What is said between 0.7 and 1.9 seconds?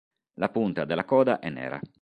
della coda è nera.